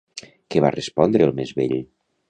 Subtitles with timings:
[0.55, 1.81] Què va respondre el més vell?